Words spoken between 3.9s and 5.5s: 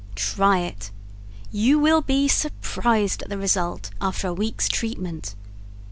AFTER A WEEK'S TREATMENT.